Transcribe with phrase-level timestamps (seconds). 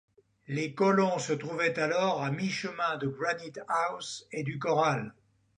[0.47, 5.13] Les colons se trouvaient alors à mi-chemin de Granite-house et du corral.